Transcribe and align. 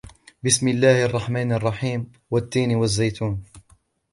بِسْمِ 0.43 0.67
اللَّهِ 0.67 1.05
الرَّحْمَنِ 1.05 1.51
الرَّحِيمِ 1.51 2.11
وَالتِّينِ 2.31 2.75
وَالزَّيْتُونِ 2.75 3.43